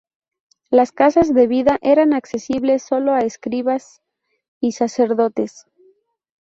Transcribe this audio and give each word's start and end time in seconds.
Las 0.71 0.91
Casas 0.91 1.31
de 1.31 1.45
Vida 1.45 1.77
eran 1.83 2.13
accesibles 2.13 2.81
sólo 2.81 3.13
a 3.13 3.19
escribas 3.19 4.01
y 4.59 4.71
sacerdotes. 4.71 5.67